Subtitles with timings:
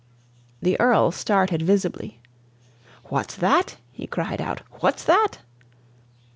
[0.63, 2.19] The Earl started visibly.
[3.09, 4.61] "What's that?" he cried out.
[4.79, 5.41] "What's that?"